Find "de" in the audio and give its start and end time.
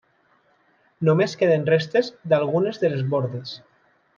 2.85-2.95